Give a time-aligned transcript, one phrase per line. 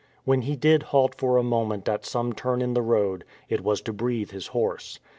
[0.25, 3.81] When he did halt for a moment at some turn in the road it was
[3.81, 4.99] to breathe his horse.